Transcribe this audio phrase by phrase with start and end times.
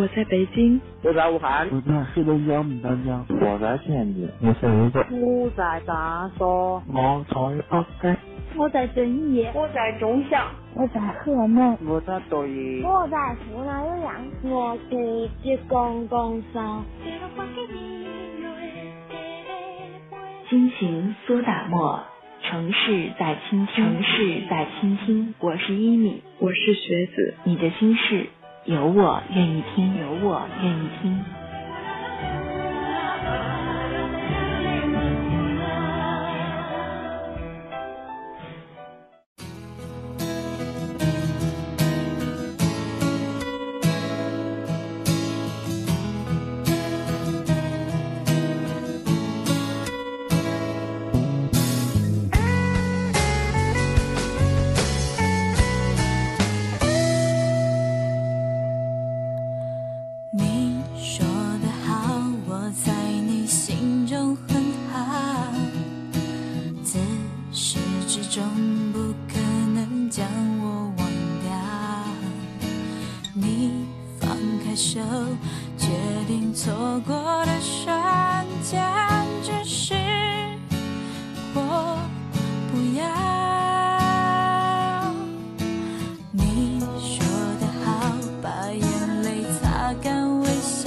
[0.00, 8.16] 我在北京，我在武汉，我在黑龙江牡丹江，我在天津，我在泸州，我在长沙，我在阿山，
[8.56, 14.14] 我在遵义，我在中祥，我在河南，我在抖音，我在湖南岳阳，
[14.44, 14.96] 我在
[15.44, 16.82] 浙江江山。
[20.48, 22.00] 心情苏打沫，
[22.42, 25.34] 城市在倾听，城市在倾听。
[25.40, 28.30] 我是一米，我是学子，你的心事。
[28.64, 31.24] 有我愿意听，有我愿意听。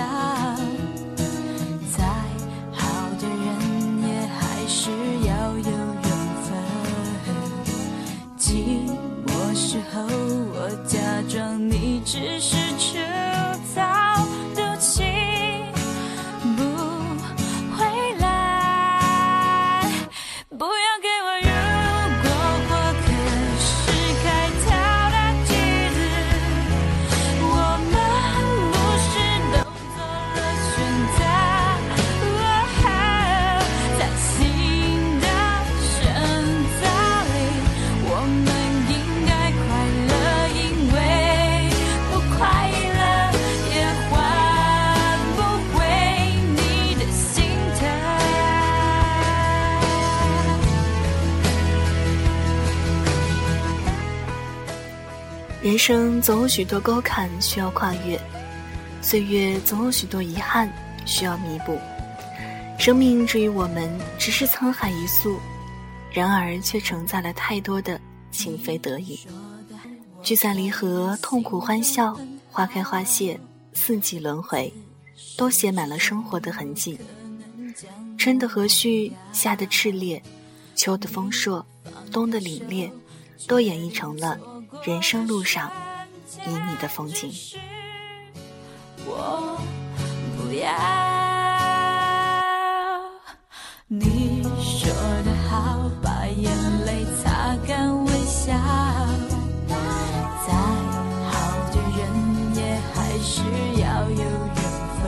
[0.00, 0.29] 人
[55.82, 58.20] 生总有许多沟坎需要跨越，
[59.00, 60.70] 岁月总有许多遗憾
[61.06, 61.74] 需要弥补。
[62.78, 65.40] 生命之于我们只是沧海一粟，
[66.12, 67.98] 然而却承载了太多的
[68.30, 69.18] 情非得已。
[70.22, 72.14] 聚散离合，痛苦欢笑，
[72.50, 73.40] 花开花谢，
[73.72, 74.70] 四季轮回，
[75.38, 76.98] 都写满了生活的痕迹。
[78.18, 80.22] 春的和煦，夏的炽烈，
[80.76, 81.64] 秋的丰硕，
[82.12, 82.90] 冬的凛冽，
[83.48, 84.38] 都演绎成了。
[84.82, 85.70] 人生路上，
[86.46, 87.30] 旖旎的风景。
[89.04, 89.58] 我
[90.36, 90.72] 不要
[93.88, 94.90] 你说
[95.24, 96.50] 的好，把眼
[96.86, 98.52] 泪擦干，微笑。
[100.46, 100.52] 再
[101.28, 101.32] 好
[101.70, 102.00] 的人
[102.56, 102.58] 也
[102.94, 103.42] 还是
[103.80, 104.58] 要有缘
[104.96, 105.02] 分。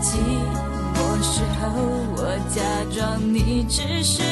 [0.00, 0.04] 寂
[0.94, 1.62] 寞时候，
[2.16, 2.18] 我
[2.50, 2.58] 假
[2.94, 4.22] 装你只是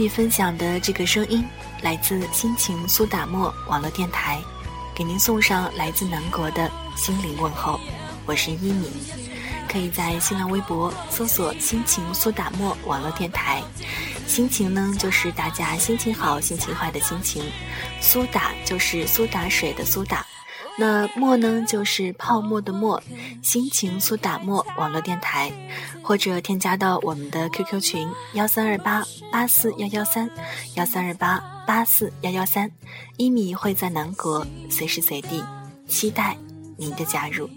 [0.00, 1.44] 你分享的这个声音，
[1.82, 4.40] 来自心情苏打沫网络电台，
[4.94, 7.78] 给您送上来自南国的心灵问候。
[8.24, 8.90] 我是一米，
[9.70, 13.62] 可以在新浪微博搜索“心情苏打沫网络电台”。
[14.26, 17.42] 心情呢，就是大家心情好、心情坏的心情；
[18.00, 20.26] 苏打就是苏打水的苏打。
[20.78, 23.02] 那沫呢，就是泡沫的沫，
[23.42, 25.52] 心情苏打沫网络电台，
[26.02, 30.30] 或者添加到我们的 QQ 群幺三二八八四幺幺三
[30.76, 32.70] 幺三二八八四幺幺三，
[33.18, 35.44] 一米会在南国随时随地，
[35.86, 36.36] 期待
[36.78, 37.48] 您的加入。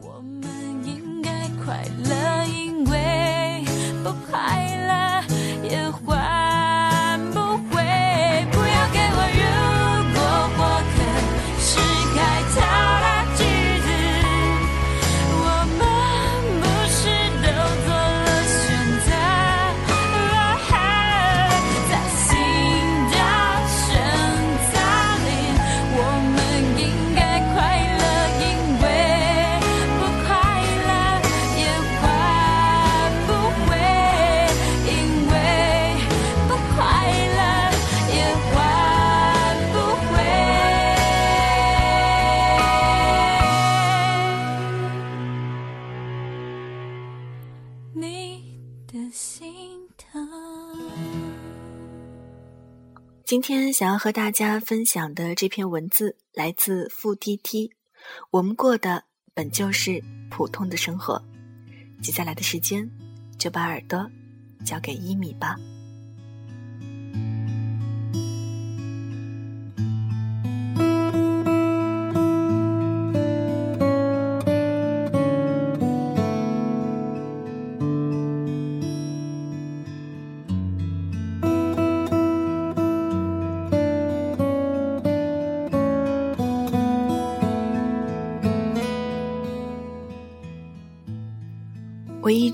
[0.00, 0.42] 我们
[0.84, 1.30] 应该
[1.64, 3.64] 快乐，因为
[4.04, 4.65] 不快乐
[53.36, 57.70] 今天想要和大家分享的这篇文字来自付 T T，
[58.30, 59.04] 我们过的
[59.34, 61.22] 本就是普通的生活。
[62.00, 62.90] 接下来的时间，
[63.36, 64.10] 就把耳朵
[64.64, 65.54] 交给一米吧。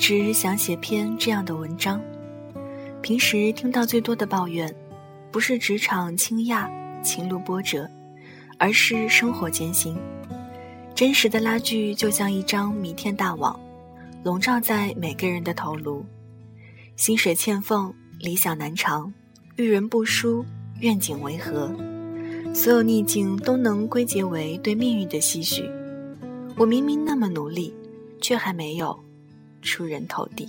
[0.02, 2.02] 直想写篇这样的文章。
[3.02, 4.68] 平时听到最多的抱怨，
[5.30, 6.68] 不是职场倾轧、
[7.04, 7.88] 情路波折，
[8.58, 9.96] 而是生活艰辛。
[10.92, 13.56] 真实的拉锯就像一张弥天大网，
[14.24, 16.04] 笼罩在每个人的头颅。
[16.96, 19.14] 薪水欠奉，理想难偿，
[19.54, 20.44] 遇人不淑，
[20.80, 21.72] 愿景违和？
[22.52, 25.70] 所有逆境都能归结为对命运的唏嘘。
[26.56, 27.72] 我明明那么努力，
[28.20, 28.98] 却还没有。
[29.62, 30.46] 出人头地。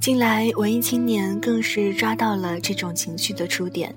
[0.00, 3.94] 近来，文艺青年更是抓到了这种情绪的出点。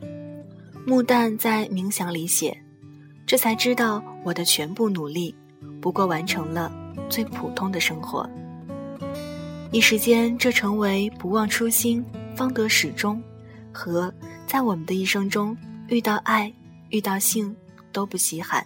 [0.86, 2.58] 木旦在冥想里写
[3.28, 5.36] ：“这才知道，我的全部努力，
[5.82, 6.72] 不过完成了
[7.10, 8.28] 最普通的生活。”
[9.70, 12.04] 一时间，这成为不忘初心。
[12.38, 13.20] 方得始终，
[13.74, 14.14] 和
[14.46, 15.58] 在我们的一生中
[15.88, 16.54] 遇到爱、
[16.90, 17.54] 遇到性
[17.92, 18.64] 都不稀罕，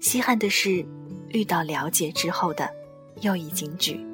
[0.00, 0.84] 稀罕的是
[1.28, 2.68] 遇到了解之后的
[3.20, 4.04] 又一惊惧。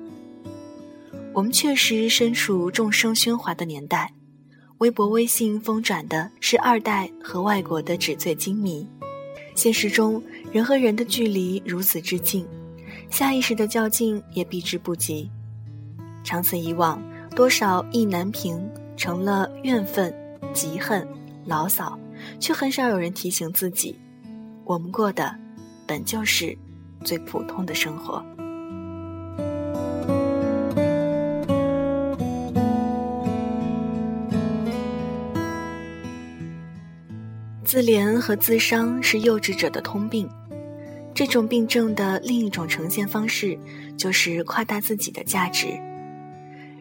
[1.32, 4.12] 我们确实身处众生喧哗的年代，
[4.78, 8.86] 微博、微信疯转的是二代和外国的纸醉金迷，
[9.54, 10.22] 现实中
[10.52, 12.46] 人和人的距离如此之近，
[13.08, 15.30] 下意识的较劲也避之不及。
[16.22, 17.02] 长此以往。
[17.34, 20.14] 多少意难平，成了怨愤、
[20.54, 21.06] 嫉恨、
[21.44, 21.98] 牢骚，
[22.38, 23.98] 却很少有人提醒自己：
[24.64, 25.34] 我们过的
[25.84, 26.56] 本就是
[27.02, 28.24] 最普通的生活。
[37.64, 40.30] 自怜和自伤是幼稚者的通病，
[41.12, 43.58] 这种病症的另一种呈现方式，
[43.96, 45.76] 就是夸大自己的价值。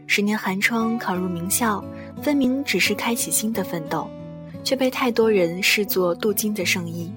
[0.06, 1.84] 十年寒窗考入名校，
[2.22, 4.10] 分明只是开启新的奋斗，
[4.64, 7.12] 却被太多人视作镀金的圣衣。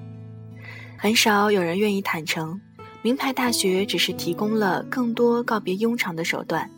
[0.97, 2.59] 很少有人愿意坦诚，
[3.01, 6.69] 名牌大学只是提供了更多告别庸常的手段，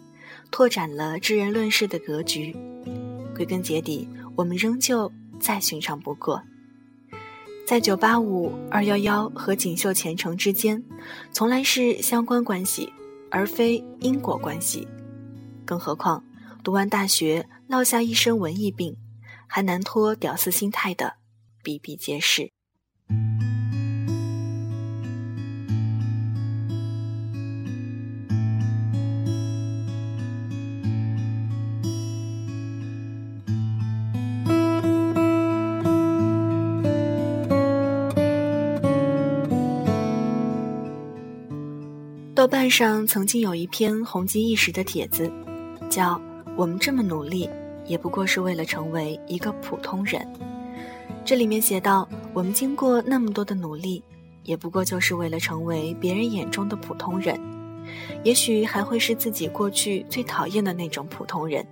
[0.51, 2.56] 拓展了知人论事的格局。
[3.36, 6.42] 归根结底，我们仍旧再寻常不过。
[7.66, 10.84] 在九八五、二幺幺和锦绣前程之间，
[11.32, 12.92] 从来是相关关系，
[13.30, 14.86] 而非因果关系。
[15.70, 16.24] 更何况，
[16.64, 18.98] 读完大学落下一身文艺病，
[19.46, 21.14] 还难脱屌丝心态的
[21.62, 22.50] 比比皆是。
[42.34, 45.32] 豆瓣上曾经有一篇红极一时的帖子。
[45.89, 46.22] 叫
[46.55, 47.50] 我们这么努力，
[47.86, 50.25] 也不过是为了成为一个普通人。
[51.25, 54.03] 这里面写到，我们经过那么多的努力，
[54.43, 57.39] 也不过就是为了成为别人眼中的普通人，
[58.24, 61.65] 也许还会是自己过去最讨厌的那种普通人。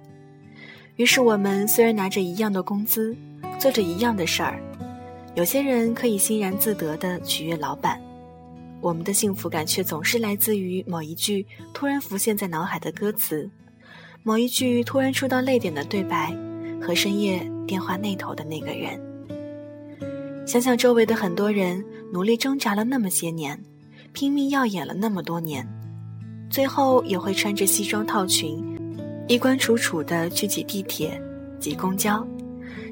[0.96, 3.16] 于是，我们虽然拿着一样的工资，
[3.60, 4.60] 做着一样的事儿，
[5.36, 8.02] 有些人可以欣然自得地取悦老板，
[8.82, 13.50] 我们的幸福感却总是来自于某一句突然浮现在脑海的歌词。
[14.28, 16.36] 某一句突然触到泪点的对白，
[16.82, 19.00] 和深夜电话那头的那个人。
[20.46, 21.82] 想想周围的很多人，
[22.12, 23.58] 努力挣扎了那么些年，
[24.12, 25.66] 拼命耀眼了那么多年，
[26.50, 28.62] 最后也会穿着西装套裙，
[29.30, 31.18] 衣冠楚楚的去挤地铁、
[31.58, 32.28] 挤公交，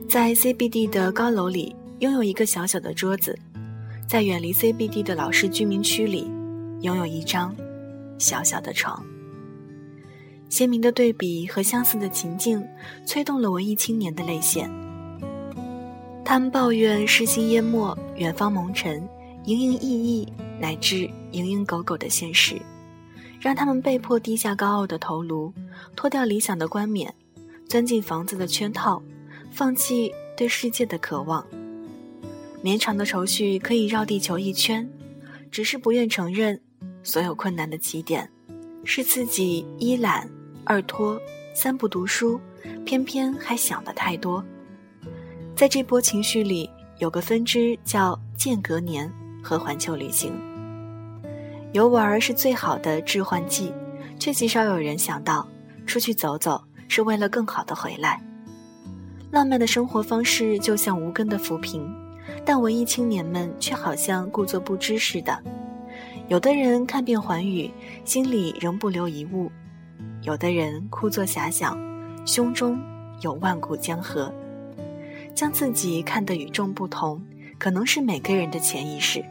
[0.08, 3.38] 在 CBD 的高楼里拥有一个小小的桌子，
[4.08, 6.32] 在远离 CBD 的老式居民区里，
[6.80, 7.54] 拥有一张
[8.18, 9.06] 小小的床。
[10.50, 12.66] 鲜明的对比和相似的情境，
[13.06, 14.70] 催动了文艺青年的泪腺。
[16.24, 19.08] 他们抱怨世心淹没，远方蒙尘，
[19.46, 22.60] 营营役役，乃至蝇营狗苟的现实，
[23.40, 25.54] 让他们被迫低下高傲的头颅，
[25.96, 27.14] 脱掉理想的冠冕，
[27.68, 29.02] 钻进房子的圈套，
[29.52, 31.46] 放弃对世界的渴望。
[32.62, 34.90] 绵长的愁绪可以绕地球一圈，
[35.52, 36.60] 只是不愿承认，
[37.04, 38.28] 所有困难的起点
[38.84, 40.28] 是自己一懒、
[40.66, 41.20] 二拖、
[41.54, 42.42] 三不读书，
[42.86, 44.44] 偏偏还想的太多。
[45.56, 49.12] 在这波情绪里，有个分支叫间隔年
[49.44, 50.34] 和环球旅行。
[51.72, 53.72] 游玩是最好的致幻剂，
[54.20, 55.48] 却极少有人想到，
[55.86, 58.20] 出去走走是为了更好的回来。
[59.32, 61.88] 浪漫的生活方式就像无根的浮萍，
[62.44, 65.38] 但文艺青年们却好像故作不知似的。
[66.28, 67.70] 有的人看遍寰宇，
[68.04, 69.48] 心里仍不留一物；
[70.22, 71.78] 有的人枯坐遐想，
[72.26, 72.80] 胸中
[73.22, 74.34] 有万古江河。
[75.34, 77.22] 将自己看得与众不同，
[77.58, 79.24] 可能是每个人的潜意识，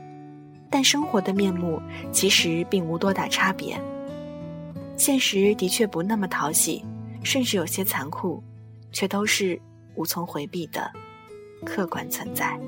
[0.71, 1.81] 但生活的面目
[2.12, 3.81] 其实并无多大差别。
[4.97, 6.85] 现实的确不那么讨喜，
[7.23, 8.43] 甚至有些残酷，
[8.93, 9.61] 却都是。
[9.97, 10.90] 无从回避的
[11.64, 12.59] 客观存在。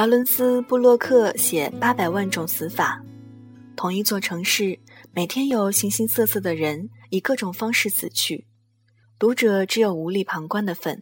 [0.00, 3.02] 劳伦斯·布洛克写《八百万种死法》，
[3.76, 4.78] 同一座城市，
[5.12, 8.46] 每天有形形色色的人以各种方式死去，
[9.18, 10.98] 读者只有无力旁观的份。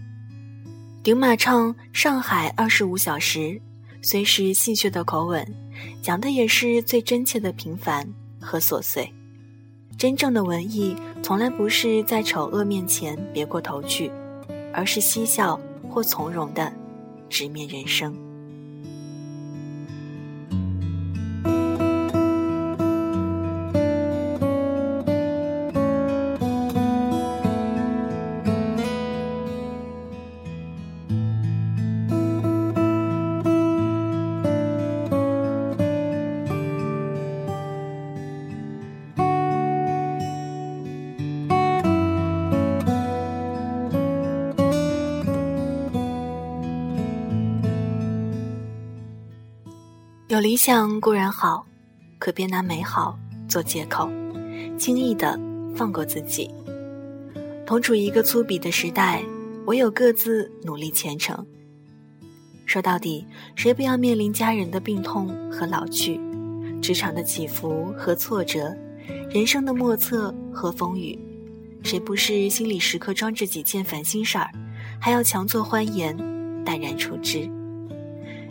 [1.05, 3.39] 顶马唱《上海二十五小时》，
[4.03, 5.47] 虽是戏谑的口吻，
[6.03, 8.05] 讲的也是最真切的平凡
[8.41, 9.09] 和琐碎。
[9.97, 14.11] 真正的文艺，从来不是在丑恶面前别过头去，
[14.73, 15.57] 而是嬉笑
[15.89, 16.73] 或从容的
[17.31, 18.13] 直面人生。
[50.39, 51.67] 有理想固然好，
[52.17, 53.19] 可别拿美好
[53.49, 54.09] 做借口，
[54.79, 55.37] 轻易的
[55.75, 56.49] 放过自己。
[57.67, 59.21] 同处一个粗鄙的时代，
[59.67, 61.45] 唯有各自努力前程。
[62.67, 63.27] 说到底，
[63.57, 66.21] 谁不要面临家人的病痛和老去，
[66.81, 68.73] 职场的起伏和挫折，
[69.29, 71.19] 人生的莫测和风雨？
[71.83, 74.49] 谁不是心里时刻装着几件烦心事儿，
[75.01, 76.17] 还要强作欢颜，
[76.65, 77.51] 淡然处之？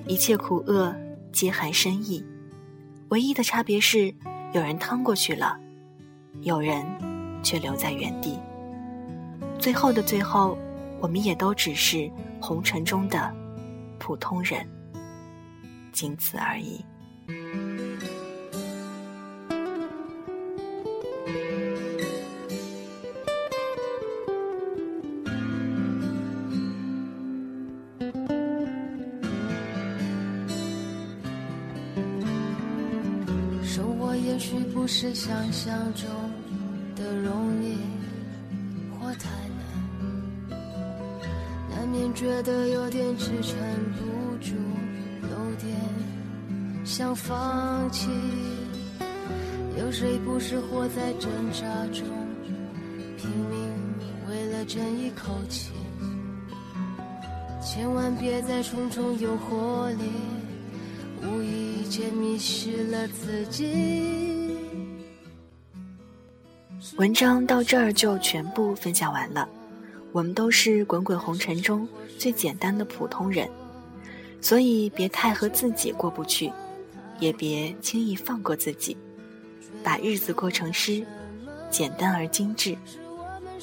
[0.06, 0.94] 一切苦厄。
[1.38, 2.26] 皆含深意，
[3.10, 4.12] 唯一的差别是，
[4.54, 5.56] 有人趟过去了，
[6.42, 6.84] 有人
[7.44, 8.40] 却留在原地。
[9.60, 10.58] 最后的最后，
[11.00, 13.32] 我们也都只是红尘中的
[14.00, 14.68] 普通人，
[15.92, 16.84] 仅此而已。
[34.28, 36.06] 也许不是想象中
[36.98, 37.78] 的容易
[38.92, 39.30] 或太
[40.50, 40.60] 难，
[41.72, 43.58] 难免觉得有点支撑
[43.96, 44.54] 不住，
[45.24, 45.76] 有点
[46.84, 48.10] 想放弃。
[49.80, 52.06] 有谁不是活在挣扎中，
[53.16, 53.74] 拼命
[54.30, 55.72] 为了争一口气？
[57.64, 60.12] 千万别在重重诱惑里，
[61.28, 64.58] 无意间迷失了自己。
[66.98, 69.48] 文章到这儿就全部分享完了。
[70.14, 73.48] 我们都是滚滚红尘中最简单的普通人，
[74.42, 76.52] 所以别太和自己过不去，
[77.20, 78.98] 也别轻易放过自己。
[79.84, 81.06] 把日子过成诗，
[81.70, 82.76] 简单而精致，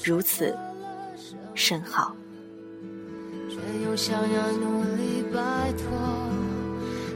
[0.03, 0.55] 如此
[1.55, 2.15] 甚好。
[3.49, 5.85] 却又想要努力摆脱，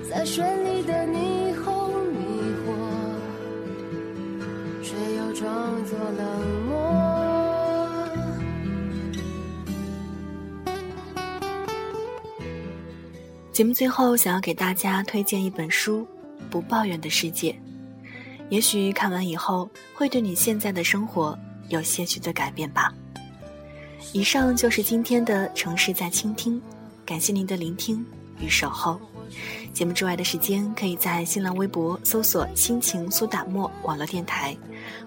[0.09, 2.17] 在绚丽的霓虹迷
[2.65, 2.73] 惑，
[4.83, 5.19] 却又。
[5.39, 6.25] 装作冷
[6.67, 6.73] 漠。
[13.53, 16.01] 节目最后，想要给大家推荐一本书
[16.49, 17.51] 《不抱怨的世界》，
[18.49, 21.37] 也许看完以后会对你现在的生活
[21.69, 22.91] 有些许的改变吧。
[24.11, 26.59] 以上就是今天的城市在倾听，
[27.05, 28.03] 感谢您的聆听
[28.41, 28.99] 与守候。
[29.73, 34.55] 节目之外的时间，可以在新浪微博搜索“心情苏打沫网络电台”。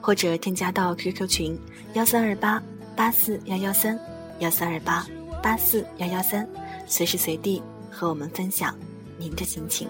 [0.00, 1.58] 或者添加到 QQ 群
[1.94, 2.62] 幺三二八
[2.96, 3.98] 八四幺幺三
[4.40, 5.06] 幺三二八
[5.42, 6.46] 八四幺幺三，
[6.86, 8.74] 随时随地和我们分享
[9.16, 9.88] 您的心情。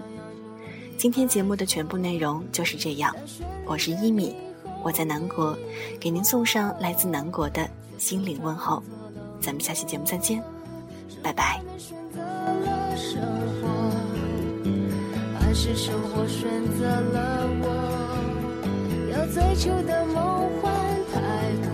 [0.99, 3.15] 今天节目的全部内容就是这样，
[3.67, 4.37] 我是一米，
[4.83, 5.57] 我在南国，
[5.99, 8.83] 给您送上来自南国的心灵问候，
[9.41, 10.43] 咱们下期节目再见，
[11.23, 11.61] 拜拜。
[15.55, 17.67] 是生活选择了我，
[19.13, 20.73] 要追求的梦幻
[21.13, 21.21] 太
[21.63, 21.69] 多，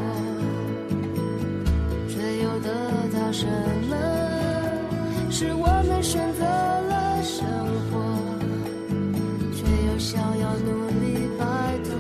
[2.09, 2.69] 却又得
[3.15, 3.47] 到什
[3.89, 3.97] 么？
[5.31, 7.47] 是我们选择了生
[7.89, 8.03] 活，
[9.55, 11.95] 却又想要努力摆脱，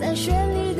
[0.00, 0.71] 在绚丽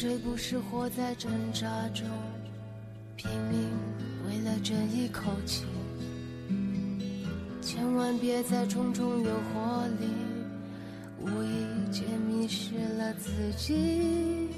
[0.00, 2.06] 谁不是活在挣扎中，
[3.16, 3.68] 拼命
[4.28, 5.64] 为了争一口气？
[7.60, 10.06] 千万别在重重诱惑里。
[11.20, 14.48] 无意间迷失了自己。